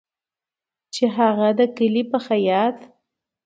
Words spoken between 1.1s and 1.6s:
هغه